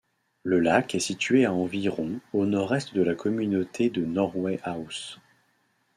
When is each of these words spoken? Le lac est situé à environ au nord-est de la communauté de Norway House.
Le 0.41 0.59
lac 0.59 0.95
est 0.95 0.99
situé 0.99 1.45
à 1.45 1.53
environ 1.53 2.19
au 2.33 2.47
nord-est 2.47 2.95
de 2.95 3.03
la 3.03 3.13
communauté 3.13 3.91
de 3.91 4.03
Norway 4.03 4.59
House. 4.63 5.19